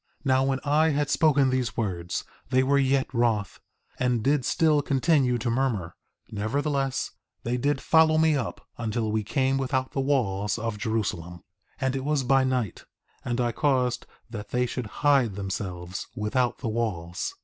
4:4 0.25 0.25
Now 0.25 0.43
when 0.45 0.59
I 0.63 0.89
had 0.89 1.11
spoken 1.11 1.51
these 1.51 1.77
words, 1.77 2.23
they 2.49 2.63
were 2.63 2.79
yet 2.79 3.13
wroth, 3.13 3.59
and 3.99 4.23
did 4.23 4.45
still 4.45 4.81
continue 4.81 5.37
to 5.37 5.51
murmur; 5.51 5.95
nevertheless 6.31 7.11
they 7.43 7.55
did 7.55 7.79
follow 7.79 8.17
me 8.17 8.35
up 8.35 8.67
until 8.79 9.11
we 9.11 9.23
came 9.23 9.59
without 9.59 9.91
the 9.91 10.01
walls 10.01 10.57
of 10.57 10.79
Jerusalem. 10.79 11.33
4:5 11.33 11.41
And 11.81 11.95
it 11.95 12.03
was 12.03 12.23
by 12.23 12.43
night; 12.43 12.85
and 13.23 13.39
I 13.39 13.51
caused 13.51 14.07
that 14.27 14.49
they 14.49 14.65
should 14.65 14.87
hide 15.05 15.35
themselves 15.35 16.07
without 16.15 16.57
the 16.57 16.69
walls. 16.69 17.35